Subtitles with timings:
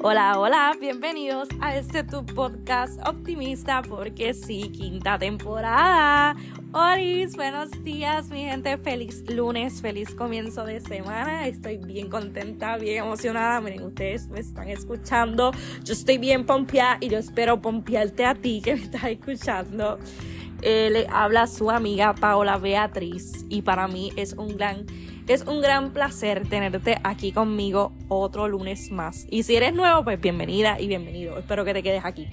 [0.00, 6.36] Hola, hola, bienvenidos a este tu podcast optimista porque sí, quinta temporada.
[6.72, 11.48] Hola, buenos días mi gente, feliz lunes, feliz comienzo de semana.
[11.48, 13.60] Estoy bien contenta, bien emocionada.
[13.60, 15.50] Miren, ustedes me están escuchando.
[15.82, 19.98] Yo estoy bien pompeada y yo espero pompearte a ti que me estás escuchando.
[20.62, 24.86] Eh, le habla su amiga Paola Beatriz y para mí es un gran
[25.28, 29.26] es un gran placer tenerte aquí conmigo otro lunes más.
[29.30, 31.38] Y si eres nuevo, pues bienvenida y bienvenido.
[31.38, 32.28] Espero que te quedes aquí.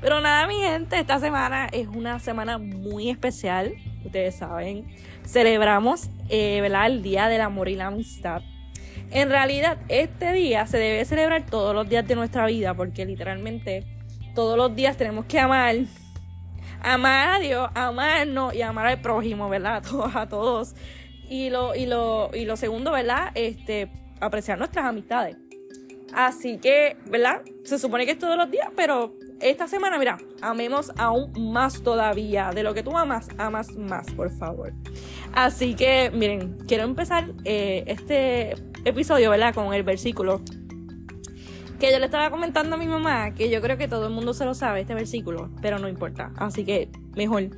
[0.00, 3.74] Pero nada, mi gente, esta semana es una semana muy especial.
[4.06, 4.86] Ustedes saben,
[5.26, 8.40] celebramos eh, el Día del Amor y la Amistad.
[9.10, 13.84] En realidad, este día se debe celebrar todos los días de nuestra vida porque literalmente
[14.34, 15.76] todos los días tenemos que amar
[16.82, 19.76] amar a Dios, amarnos y amar al prójimo, ¿verdad?
[19.76, 20.74] A todos, a todos.
[21.30, 23.30] Y lo, y lo, y lo segundo, ¿verdad?
[23.34, 23.88] Este,
[24.20, 25.36] apreciar nuestras amistades.
[26.12, 27.42] Así que, ¿verdad?
[27.64, 32.50] Se supone que es todos los días, pero esta semana, mira, amemos aún más todavía.
[32.50, 34.72] De lo que tú amas, amas más, por favor.
[35.32, 39.54] Así que, miren, quiero empezar eh, este episodio, ¿verdad?
[39.54, 40.42] Con el versículo
[41.78, 44.34] que yo le estaba comentando a mi mamá, que yo creo que todo el mundo
[44.34, 46.32] se lo sabe, este versículo, pero no importa.
[46.36, 47.50] Así que, mejor.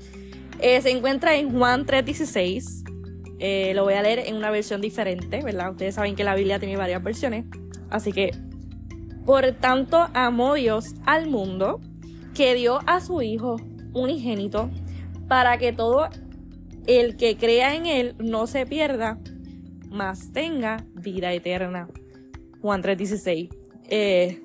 [0.60, 2.84] Eh, se encuentra en Juan 3:16
[3.44, 5.72] eh, lo voy a leer en una versión diferente, ¿verdad?
[5.72, 7.44] Ustedes saben que la Biblia tiene varias versiones.
[7.90, 8.30] Así que,
[9.26, 11.80] por tanto, amó Dios al mundo
[12.36, 13.56] que dio a su Hijo
[13.94, 14.70] unigénito
[15.26, 16.08] para que todo
[16.86, 19.18] el que crea en Él no se pierda,
[19.90, 21.88] mas tenga vida eterna.
[22.60, 23.48] Juan 3:16.
[23.90, 24.40] Eh,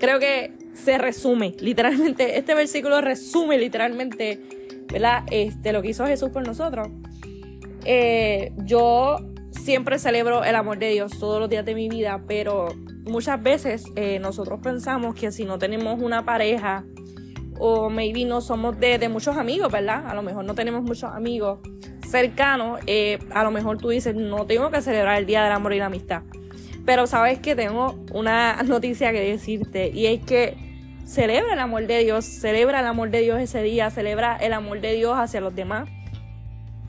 [0.00, 4.40] creo que se resume, literalmente, este versículo resume literalmente,
[4.92, 5.24] ¿verdad?
[5.30, 6.88] Este, lo que hizo Jesús por nosotros.
[7.84, 9.18] Eh, yo
[9.50, 12.68] siempre celebro el amor de Dios todos los días de mi vida, pero
[13.04, 16.84] muchas veces eh, nosotros pensamos que si no tenemos una pareja
[17.58, 20.06] o maybe no somos de, muchos amigos, ¿verdad?
[20.06, 21.60] A lo mejor no tenemos muchos amigos
[22.06, 25.74] cercanos, eh, a lo mejor tú dices, no tengo que celebrar el Día del Amor
[25.74, 26.22] y la Amistad.
[26.86, 30.56] Pero sabes que tengo una noticia que decirte y es que
[31.04, 34.80] celebra el amor de Dios, celebra el amor de Dios ese día, celebra el amor
[34.80, 35.88] de Dios hacia los demás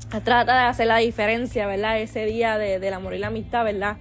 [0.10, 2.00] trata de hacer la diferencia, ¿verdad?
[2.00, 3.98] Ese día de, del amor y la amistad, ¿verdad?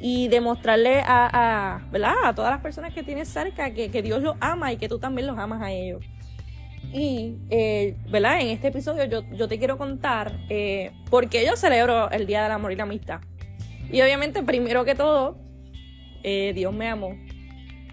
[0.00, 2.14] Y demostrarle a, a, ¿verdad?
[2.24, 5.26] a todas las personas que tienes cerca que, Dios los ama y que tú también
[5.28, 6.04] los amas a ellos.
[6.92, 8.40] Y, eh, ¿verdad?
[8.40, 12.42] En este episodio yo, yo te quiero contar eh, por qué yo celebro el Día
[12.42, 13.20] del Amor y la Amistad.
[13.90, 15.38] Y obviamente, primero que todo,
[16.22, 17.16] eh, Dios me amó.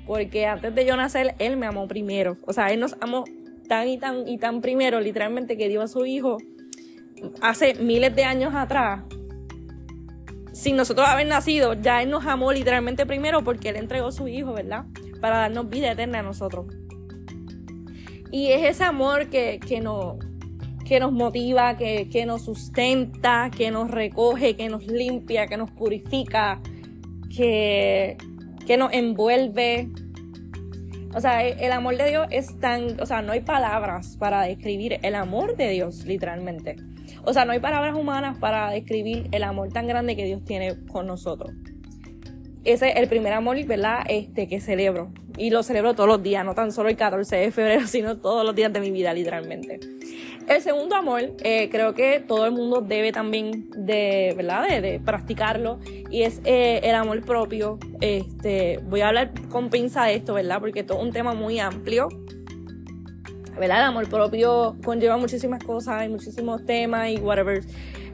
[0.07, 2.37] Porque antes de yo nacer, Él me amó primero.
[2.47, 3.25] O sea, Él nos amó
[3.67, 6.37] tan y tan y tan primero, literalmente, que dio a su Hijo
[7.41, 9.01] hace miles de años atrás,
[10.53, 14.53] sin nosotros haber nacido, ya Él nos amó literalmente primero porque Él entregó su Hijo,
[14.53, 14.85] ¿verdad?
[15.21, 16.65] Para darnos vida eterna a nosotros.
[18.31, 20.17] Y es ese amor que, que, nos,
[20.85, 25.71] que nos motiva, que, que nos sustenta, que nos recoge, que nos limpia, que nos
[25.71, 26.61] purifica,
[27.35, 28.17] que,
[28.67, 29.89] que nos envuelve.
[31.15, 34.99] O sea, el amor de Dios es tan, o sea, no hay palabras para describir
[35.01, 36.75] el amor de Dios, literalmente.
[37.23, 40.75] O sea, no hay palabras humanas para describir el amor tan grande que Dios tiene
[40.91, 41.51] con nosotros.
[42.65, 44.03] Ese es el primer amor, ¿verdad?
[44.07, 45.11] Este que celebro.
[45.37, 48.45] Y lo celebro todos los días, no tan solo el 14 de febrero, sino todos
[48.45, 49.79] los días de mi vida, literalmente.
[50.47, 54.81] El segundo amor, eh, creo que todo el mundo debe también de, ¿verdad?
[54.81, 55.79] De, practicarlo.
[56.09, 57.77] Y es eh, el amor propio.
[58.01, 60.59] Este, voy a hablar con pinza de esto, ¿verdad?
[60.59, 62.09] Porque todo es un tema muy amplio.
[63.59, 63.79] ¿Verdad?
[63.79, 67.61] El amor propio conlleva muchísimas cosas y muchísimos temas y whatever.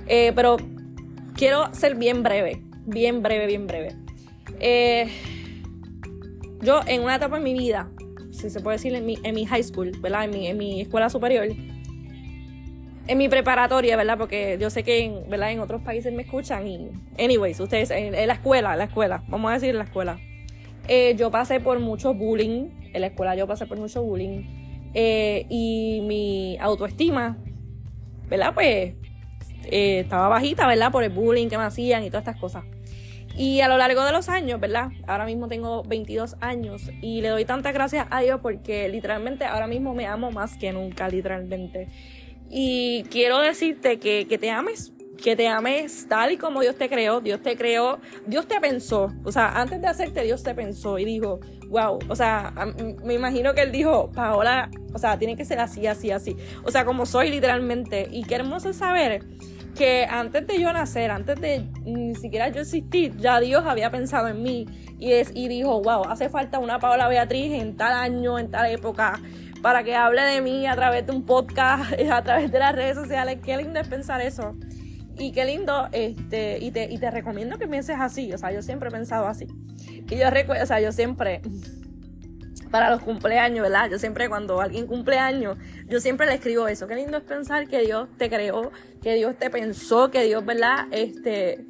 [0.08, 0.58] Eh, pero
[1.36, 3.96] quiero ser bien breve, bien breve, bien breve.
[4.60, 5.08] Eh,
[6.62, 7.90] yo en una etapa en mi vida,
[8.32, 10.26] si se puede decir en mi, en mi high school, ¿verdad?
[10.26, 11.48] En mi, en mi escuela superior,
[13.08, 14.18] en mi preparatoria, ¿verdad?
[14.18, 15.52] Porque yo sé que en, ¿verdad?
[15.52, 16.90] en otros países me escuchan y,
[17.20, 20.20] anyways, ustedes, en, la escuela, la escuela, vamos a decir la escuela.
[20.88, 24.65] Eh, yo pasé por mucho bullying, en la escuela yo pasé por mucho bullying
[24.96, 27.38] eh, y mi autoestima,
[28.30, 28.53] ¿verdad?
[28.53, 28.96] Pues
[29.66, 30.92] eh, estaba bajita, ¿verdad?
[30.92, 32.64] Por el bullying que me hacían y todas estas cosas.
[33.38, 34.92] Y a lo largo de los años, ¿verdad?
[35.06, 39.68] Ahora mismo tengo 22 años y le doy tantas gracias a Dios porque literalmente ahora
[39.68, 41.90] mismo me amo más que nunca, literalmente.
[42.50, 46.90] Y quiero decirte que, que te ames, que te ames tal y como Dios te
[46.90, 51.00] creó, Dios te creó, Dios te pensó, o sea, antes de hacerte Dios te pensó
[51.00, 51.40] y dijo,
[51.70, 52.53] wow, o sea,
[53.03, 56.35] me imagino que él dijo, Paola, o sea, tiene que ser así, así, así.
[56.64, 58.08] O sea, como soy literalmente.
[58.12, 59.23] Y qué hermoso saber
[59.76, 64.29] que antes de yo nacer, antes de ni siquiera yo existir, ya Dios había pensado
[64.29, 64.66] en mí
[64.97, 68.72] y, es, y dijo, wow, hace falta una Paola Beatriz en tal año, en tal
[68.72, 69.20] época,
[69.62, 72.96] para que hable de mí a través de un podcast, a través de las redes
[72.96, 73.40] sociales.
[73.44, 74.56] Qué lindo es pensar eso.
[75.17, 78.34] Y qué lindo, este, y te, y te recomiendo que pienses así.
[78.34, 79.47] O sea, yo siempre he pensado así.
[80.09, 81.41] Y yo recuerdo, o sea, yo siempre,
[82.70, 83.90] para los cumpleaños, ¿verdad?
[83.90, 85.58] Yo siempre cuando alguien cumple años,
[85.88, 86.88] yo siempre le escribo eso.
[86.88, 88.72] Qué lindo es pensar que Dios te creó,
[89.02, 90.88] que Dios te pensó, que Dios, ¿verdad?
[90.91, 91.66] Este,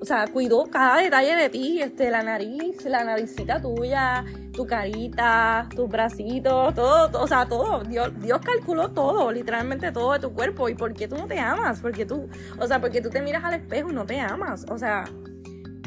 [0.00, 5.68] o sea, cuidó cada detalle de ti, este, la nariz, la naricita tuya, tu carita,
[5.74, 7.82] tus bracitos, todo, todo o sea, todo.
[7.82, 10.68] Dios, Dios calculó todo, literalmente todo de tu cuerpo.
[10.68, 11.80] ¿Y por qué tú no te amas?
[11.80, 12.28] Porque tú,
[12.60, 14.66] o sea, porque tú te miras al espejo y no te amas.
[14.70, 15.04] O sea,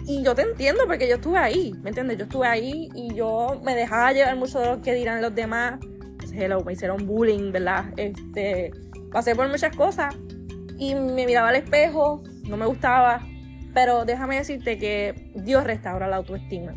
[0.06, 2.18] y yo te entiendo porque yo estuve ahí, ¿me entiendes?
[2.18, 5.80] Yo estuve ahí y yo me dejaba llevar mucho de lo que dirán los demás.
[6.34, 7.86] Hello, me hicieron bullying, ¿verdad?
[7.96, 8.72] Este,
[9.12, 10.16] pasé por muchas cosas
[10.78, 13.22] y me miraba al espejo, no me gustaba,
[13.74, 16.76] pero déjame decirte que Dios restaura la autoestima.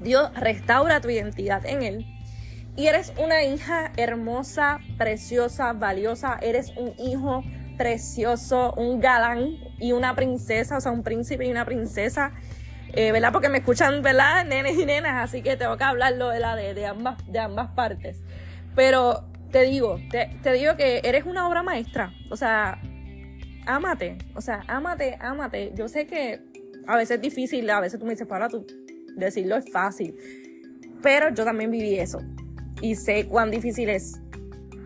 [0.00, 2.06] Dios restaura tu identidad en Él.
[2.76, 6.38] Y eres una hija hermosa, preciosa, valiosa.
[6.42, 7.42] Eres un hijo
[7.78, 12.32] precioso, un galán y una princesa, o sea, un príncipe y una princesa.
[12.92, 13.32] Eh, ¿Verdad?
[13.32, 14.44] Porque me escuchan, ¿verdad?
[14.44, 18.22] Nenes y nenas, así que tengo que hablarlo de, la, de, ambas, de ambas partes.
[18.74, 22.12] Pero te digo, te, te digo que eres una obra maestra.
[22.30, 22.78] O sea,
[23.66, 25.72] ámate, o sea, ámate, ámate.
[25.74, 26.40] Yo sé que
[26.86, 28.66] a veces es difícil, a veces tú me dices, para tú
[29.16, 30.14] decirlo es fácil,
[31.02, 32.20] pero yo también viví eso
[32.80, 34.20] y sé cuán difícil es.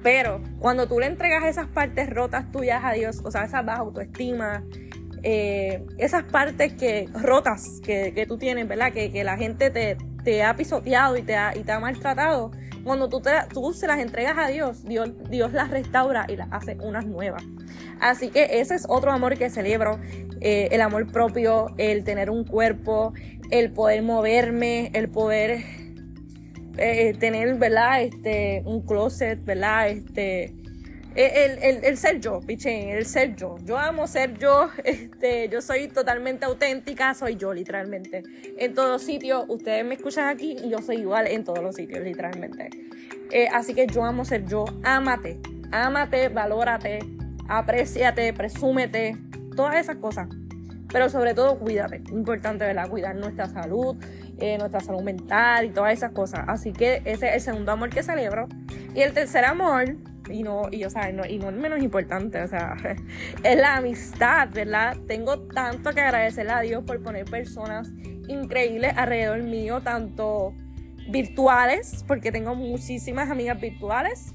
[0.02, 3.80] Pero cuando tú le entregas esas partes rotas tuyas a Dios, o sea, esa baja
[3.80, 4.64] autoestima,
[5.22, 8.92] eh, esas partes que rotas que, que tú tienes, ¿verdad?
[8.92, 12.50] Que, que la gente te, te, ha pisoteado y te ha, y te ha maltratado,
[12.84, 16.48] cuando tú, te, tú se las entregas a Dios, Dios, Dios las restaura y las
[16.52, 17.42] hace unas nuevas.
[18.00, 19.98] Así que ese es otro amor que celebro,
[20.40, 23.12] eh, el amor propio, el tener un cuerpo,
[23.50, 25.62] el poder moverme, el poder
[26.78, 28.02] eh, tener, ¿verdad?
[28.02, 29.88] Este, un closet, ¿verdad?
[29.88, 30.54] Este,
[31.14, 33.56] el, el, el, ser yo, piche, el ser yo.
[33.64, 38.22] Yo amo ser yo, este, yo soy totalmente auténtica, soy yo literalmente.
[38.58, 42.00] En todos sitios, ustedes me escuchan aquí y yo soy igual en todos los sitios,
[42.00, 42.70] literalmente.
[43.30, 45.40] Eh, así que yo amo ser yo, ámate,
[45.72, 47.00] ámate, valórate,
[47.48, 49.16] apréciate, presúmete,
[49.56, 50.28] todas esas cosas.
[50.92, 52.02] Pero sobre todo, cuídate.
[52.10, 52.88] Importante, ¿verdad?
[52.88, 53.96] Cuidar nuestra salud,
[54.38, 56.44] eh, nuestra salud mental y todas esas cosas.
[56.48, 58.48] Así que ese es el segundo amor que celebro.
[58.94, 59.96] Y el tercer amor,
[60.30, 62.76] y no, y, o sea, no, y es menos importante, o sea,
[63.42, 64.96] es la amistad, ¿verdad?
[65.06, 67.90] Tengo tanto que agradecerle a Dios por poner personas
[68.28, 70.54] increíbles alrededor mío, tanto
[71.10, 74.34] virtuales, porque tengo muchísimas amigas virtuales.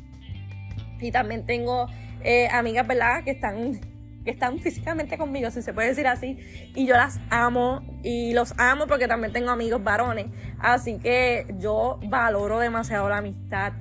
[1.00, 1.88] Y también tengo
[2.22, 3.24] eh, amigas, ¿verdad?
[3.24, 3.80] Que están,
[4.24, 6.38] que están físicamente conmigo, si se puede decir así.
[6.74, 10.28] Y yo las amo y los amo porque también tengo amigos varones.
[10.60, 13.74] Así que yo valoro demasiado la amistad.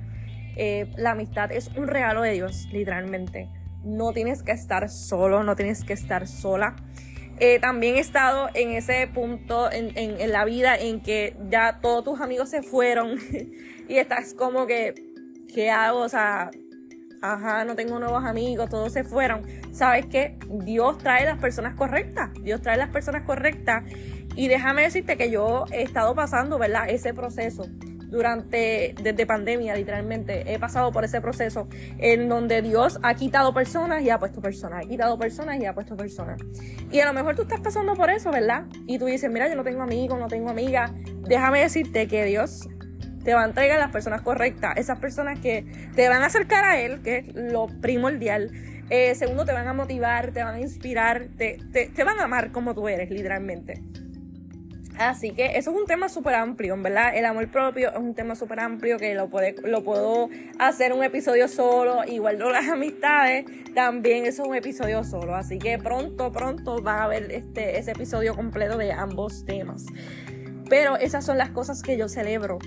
[0.55, 3.49] Eh, la amistad es un regalo de Dios, literalmente.
[3.83, 6.75] No tienes que estar solo, no tienes que estar sola.
[7.39, 11.79] Eh, también he estado en ese punto en, en, en, la vida en que ya
[11.81, 13.19] todos tus amigos se fueron
[13.89, 14.93] y estás como que,
[15.53, 15.99] ¿qué hago?
[15.99, 16.49] O sea,
[17.21, 19.43] ajá, no tengo nuevos amigos, todos se fueron.
[19.73, 20.37] ¿Sabes qué?
[20.49, 23.83] Dios trae las personas correctas, Dios trae las personas correctas.
[24.37, 26.89] Y déjame decirte que yo he estado pasando, ¿verdad?
[26.89, 27.65] Ese proceso
[28.09, 34.01] durante, desde pandemia, literalmente, he pasado por ese proceso en donde Dios ha quitado personas
[34.03, 36.41] y ha puesto personas, ha quitado personas y ha puesto personas.
[36.91, 38.65] Y a lo mejor tú estás pasando por eso, ¿verdad?
[38.87, 40.91] Y tú dices, mira, yo no tengo amigos, no tengo amigas.
[41.27, 42.67] Déjame decirte que Dios
[43.25, 46.79] te va a entregar las personas correctas, esas personas que te van a acercar a
[46.79, 48.51] Él, que es lo primordial.
[48.91, 52.51] Eh, segundo, te van a motivar, te van a inspirar, te, te, van a amar
[52.51, 53.81] como tú eres, literalmente.
[54.97, 57.15] Así que eso es un tema súper amplio, ¿verdad?
[57.15, 62.05] El amor propio es un tema súper amplio que lo, puedo hacer un episodio solo,
[62.07, 65.35] igual de las amistades, también eso es un episodio solo.
[65.35, 69.85] Así que pronto, pronto va a haber este, ese episodio completo de ambos temas.
[70.69, 72.57] Pero esas son las cosas que yo celebro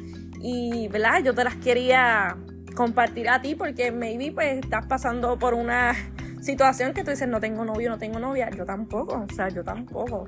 [0.41, 1.23] y, ¿verdad?
[1.25, 2.37] Yo te las quería
[2.77, 5.95] compartir a ti porque maybe pues estás pasando por una
[6.41, 8.51] situación que tú dices, no tengo novio, no tengo novia.
[8.51, 10.27] Yo tampoco, o sea, yo tampoco.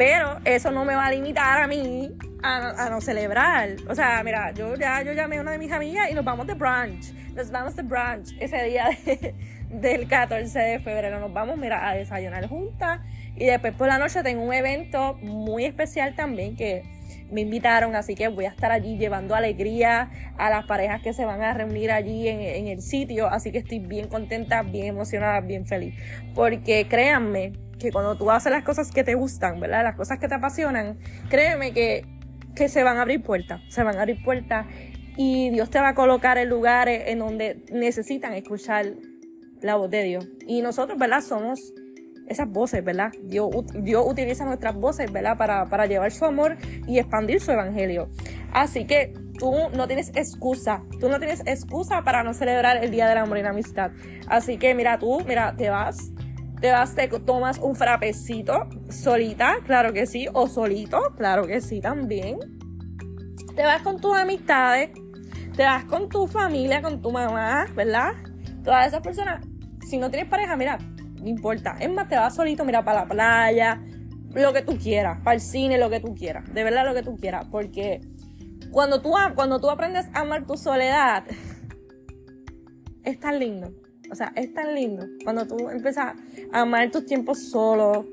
[0.00, 2.10] Pero eso no me va a limitar a mí
[2.42, 3.76] a, no celebrar.
[3.86, 6.46] O sea, mira, yo ya yo llamé a una de mis amigas y nos vamos
[6.46, 7.12] de brunch.
[7.34, 8.88] Nos vamos de brunch ese día
[9.68, 11.20] del 14 de febrero.
[11.20, 13.00] Nos vamos, mira, a desayunar juntas.
[13.36, 16.82] Y después por la noche tengo un evento muy especial también que
[17.30, 21.26] me invitaron, así que voy a estar allí llevando alegría a las parejas que se
[21.26, 25.40] van a reunir allí en, en el sitio, así que estoy bien contenta, bien emocionada,
[25.40, 25.94] bien feliz,
[26.34, 29.82] porque créanme que cuando tú haces las cosas que te gustan, ¿verdad?
[29.82, 32.06] Las cosas que te apasionan, créeme que,
[32.54, 34.66] que se van a abrir puertas, se van a abrir puertas
[35.16, 38.86] y Dios te va a colocar en lugares en donde necesitan escuchar
[39.60, 40.28] la voz de Dios.
[40.46, 41.20] Y nosotros, ¿verdad?
[41.20, 41.72] Somos
[42.28, 43.12] esas voces, ¿verdad?
[43.24, 45.36] Dios, Dios utiliza nuestras voces, ¿verdad?
[45.36, 46.56] Para, para llevar su amor
[46.86, 48.08] y expandir su evangelio.
[48.52, 53.08] Así que tú no tienes excusa, tú no tienes excusa para no celebrar el Día
[53.08, 53.90] del Amor y la Amistad.
[54.28, 56.12] Así que mira, tú, mira, te vas,
[56.60, 61.80] te vas, te tomas un frapecito solita, claro que sí, o solito, claro que sí
[61.80, 62.38] también.
[63.56, 64.90] Te vas con tus amistades,
[65.56, 68.12] te vas con tu familia, con tu mamá, ¿verdad?
[68.62, 69.44] Todas esas personas,
[69.86, 70.78] si no tienes pareja, mira,
[71.20, 71.76] no importa.
[71.80, 73.82] Es más, te vas solito, mira, para la playa,
[74.34, 77.02] lo que tú quieras, para el cine, lo que tú quieras, de verdad lo que
[77.02, 78.00] tú quieras, porque
[78.70, 81.24] cuando tú, cuando tú aprendes a amar tu soledad,
[83.04, 83.72] es tan lindo.
[84.10, 85.06] O sea, es tan lindo.
[85.24, 86.14] Cuando tú empiezas
[86.52, 88.06] a amar tus tiempos solos,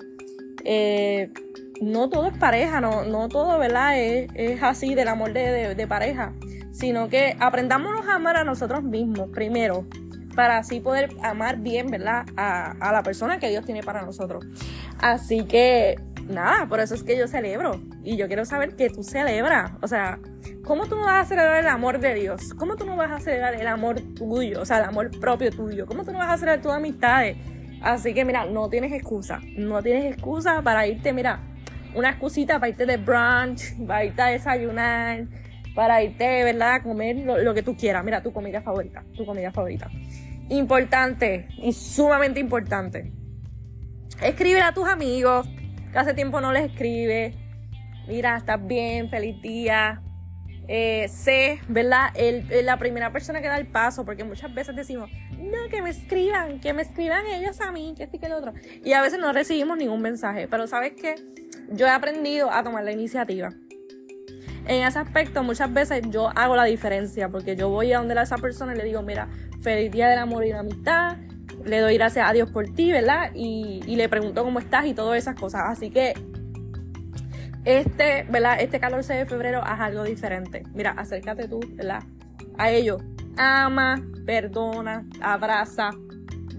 [0.63, 1.31] eh,
[1.81, 3.99] no todo es pareja, no, no todo, ¿verdad?
[3.99, 6.33] Es, es así del amor de, de, pareja,
[6.71, 9.85] sino que aprendámonos a amar a nosotros mismos primero,
[10.35, 12.25] para así poder amar bien, ¿verdad?
[12.35, 14.45] A, a la persona que Dios tiene para nosotros.
[14.99, 17.81] Así que, nada, por eso es que yo celebro.
[18.03, 19.71] Y yo quiero saber que tú celebras.
[19.81, 20.19] O sea,
[20.67, 22.53] ¿cómo tú no vas a celebrar el amor de Dios?
[22.53, 24.61] ¿Cómo tú no vas a celebrar el amor tuyo?
[24.61, 25.85] O sea, el amor propio tuyo.
[25.85, 27.37] ¿Cómo tú no vas a celebrar tus amistades?
[27.81, 29.39] Así que, mira, no tienes excusa.
[29.55, 31.39] No tienes excusa para irte, mira,
[31.95, 35.27] una excusita para irte de brunch, para irte a desayunar,
[35.73, 38.03] para irte, ¿verdad?, a comer lo, que tú quieras.
[38.03, 39.89] Mira, tu comida favorita, tu comida favorita.
[40.49, 43.13] Importante y sumamente importante.
[44.21, 45.47] Escribe a tus amigos,
[45.93, 47.35] que hace tiempo no les escribe.
[48.07, 50.01] Mira, estás bien, feliz día.
[50.67, 51.09] Eh,
[51.69, 52.09] ¿verdad?
[52.15, 55.89] El, la primera persona que da el paso, porque muchas veces decimos, no, que me
[55.89, 58.53] escriban, que me escriban ellos a mí, que este que el otro.
[58.83, 61.15] Y a veces no recibimos ningún mensaje, pero ¿sabes qué?
[61.71, 63.53] Yo he aprendido a tomar la iniciativa.
[64.67, 68.23] En ese aspecto, muchas veces yo hago la diferencia, porque yo voy a donde a
[68.23, 69.29] esa persona le digo, mira,
[69.61, 71.17] feliz día del amor y la amistad,
[71.63, 73.31] le doy gracias a Dios por ti, ¿verdad?
[73.33, 75.63] Y, y le pregunto cómo estás y todas esas cosas.
[75.67, 76.13] Así que
[77.67, 78.61] este, ¿verdad?
[78.61, 80.63] Este 14 de febrero haz algo diferente.
[80.73, 82.01] Mira, acércate tú, ¿verdad?
[82.57, 83.03] A ellos.
[83.35, 85.91] Ama, perdona, abraza,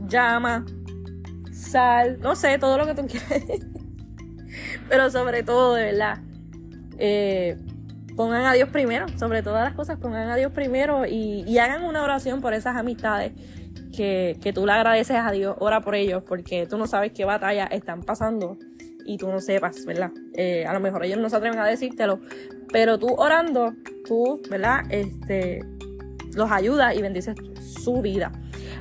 [0.07, 0.67] llama,
[1.51, 3.43] sal, no sé, todo lo que tú quieras.
[4.91, 6.19] Pero sobre todo, verdad,
[6.99, 7.57] eh,
[8.15, 11.85] pongan a Dios primero, sobre todas las cosas, pongan a Dios primero y, y hagan
[11.85, 13.33] una oración por esas amistades
[13.97, 17.25] que, que, tú le agradeces a Dios, ora por ellos, porque tú no sabes qué
[17.25, 18.59] batalla están pasando
[19.09, 20.13] y tú no sepas, ¿verdad?
[20.35, 22.21] Eh, a lo mejor ellos no se atreven a decírtelo,
[22.71, 23.73] pero tú orando,
[24.07, 24.83] tú, ¿verdad?
[24.91, 25.65] Este,
[26.35, 28.31] los ayudas y bendices su vida.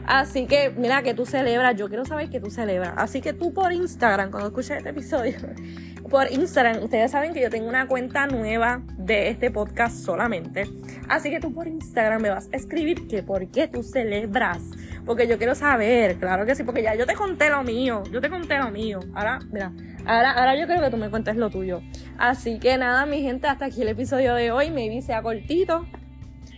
[0.05, 2.93] Así que, mira, que tú celebras, yo quiero saber que tú celebras.
[2.97, 5.37] Así que tú por Instagram, cuando escuches este episodio,
[6.09, 10.65] por Instagram, ustedes saben que yo tengo una cuenta nueva de este podcast solamente.
[11.07, 14.61] Así que tú por Instagram me vas a escribir que por qué tú celebras.
[15.07, 18.19] Porque yo quiero saber, claro que sí, porque ya yo te conté lo mío, yo
[18.19, 18.99] te conté lo mío.
[19.15, 19.71] Ahora, mira,
[20.05, 21.81] ahora, ahora yo creo que tú me cuentes lo tuyo.
[22.17, 24.69] Así que nada, mi gente, hasta aquí el episodio de hoy.
[24.69, 25.85] Maybe sea cortito.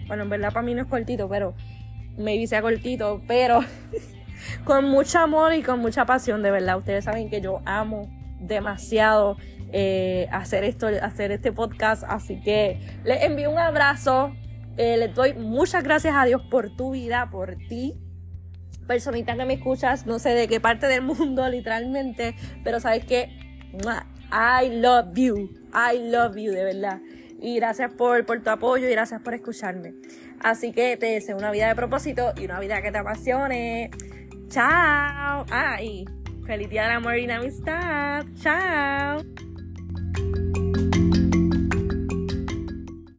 [0.08, 1.53] Bueno, en verdad para mí no es cortito, pero
[2.18, 3.60] maybe sea cortito, pero
[4.63, 6.75] con mucho amor y con mucha pasión, de verdad.
[6.75, 9.38] Ustedes saben que yo amo demasiado
[9.72, 14.34] eh, hacer esto, hacer este podcast, así que les envío un abrazo.
[14.77, 17.94] Eh, les doy muchas gracias a Dios por tu vida, por ti.
[18.88, 23.29] Personita que me escuchas, no sé de qué parte del mundo literalmente, pero sabes que
[24.31, 27.01] I love you, I love you de verdad.
[27.41, 29.93] Y gracias por, por tu apoyo y gracias por escucharme.
[30.41, 33.91] Así que te deseo una vida de propósito y una vida que te apasione.
[34.49, 35.45] Chao.
[35.51, 36.05] Ah, y
[36.45, 38.25] feliz día del amor y amistad.
[38.41, 39.49] Chao.